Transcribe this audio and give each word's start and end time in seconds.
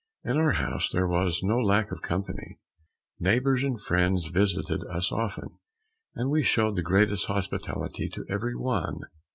In 0.23 0.35
our 0.37 0.53
house 0.53 0.89
there 0.89 1.05
was 1.07 1.43
no 1.43 1.59
lack 1.59 1.91
of 1.91 2.01
company; 2.01 2.57
neighbors 3.19 3.63
and 3.63 3.79
friends 3.79 4.29
visited 4.29 4.83
us 4.89 5.11
often, 5.11 5.59
and 6.15 6.31
we 6.31 6.41
showed 6.41 6.75
the 6.75 6.81
greatest 6.81 7.27
hospitality 7.27 8.09
to 8.13 8.25
every 8.27 8.55
one. 8.55 9.01